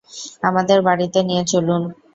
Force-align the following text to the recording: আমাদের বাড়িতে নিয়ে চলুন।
আমাদের 0.43 0.79
বাড়িতে 0.87 1.19
নিয়ে 1.23 1.43
চলুন। 1.51 1.81